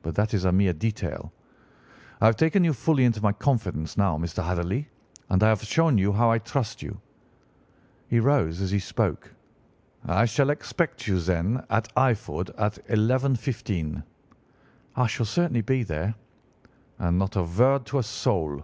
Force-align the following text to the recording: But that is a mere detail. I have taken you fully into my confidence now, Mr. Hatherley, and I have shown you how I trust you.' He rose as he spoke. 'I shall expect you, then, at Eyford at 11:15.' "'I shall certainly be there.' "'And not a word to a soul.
But 0.00 0.14
that 0.14 0.32
is 0.32 0.46
a 0.46 0.50
mere 0.50 0.72
detail. 0.72 1.30
I 2.22 2.24
have 2.24 2.36
taken 2.36 2.64
you 2.64 2.72
fully 2.72 3.04
into 3.04 3.20
my 3.20 3.32
confidence 3.32 3.98
now, 3.98 4.16
Mr. 4.16 4.42
Hatherley, 4.42 4.88
and 5.28 5.42
I 5.42 5.48
have 5.50 5.62
shown 5.62 5.98
you 5.98 6.10
how 6.12 6.30
I 6.30 6.38
trust 6.38 6.80
you.' 6.80 6.98
He 8.08 8.18
rose 8.18 8.62
as 8.62 8.70
he 8.70 8.78
spoke. 8.78 9.34
'I 10.06 10.24
shall 10.24 10.48
expect 10.48 11.06
you, 11.06 11.20
then, 11.20 11.66
at 11.68 11.94
Eyford 11.94 12.48
at 12.56 12.78
11:15.' 12.88 14.02
"'I 14.96 15.06
shall 15.06 15.26
certainly 15.26 15.60
be 15.60 15.82
there.' 15.82 16.14
"'And 16.98 17.18
not 17.18 17.36
a 17.36 17.42
word 17.42 17.84
to 17.88 17.98
a 17.98 18.02
soul. 18.02 18.62